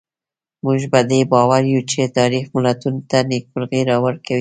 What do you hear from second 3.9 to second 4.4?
ورکوي.